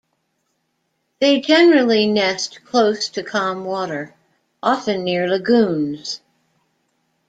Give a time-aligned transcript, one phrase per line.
[1.19, 4.15] They generally nest close to calm water,
[4.63, 6.21] often near lagoons.